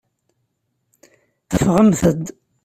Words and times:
Ffɣemt-d. 1.55 2.25